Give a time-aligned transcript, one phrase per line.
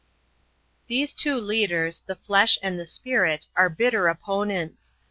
[0.87, 4.95] These two leaders, the flesh and the Spirit, are bitter opponents.